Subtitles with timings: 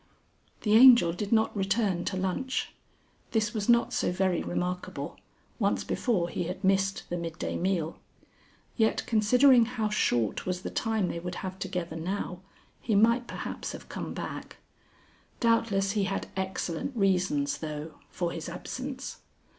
[0.61, 2.73] The Angel did not return to lunch.
[3.33, 5.19] This was not so very remarkable
[5.59, 7.99] once before he had missed the midday meal.
[8.75, 12.39] Yet, considering how short was the time they would have together now,
[12.79, 14.57] he might perhaps have come back.
[15.39, 19.17] Doubtless he had excellent reasons, though, for his absence.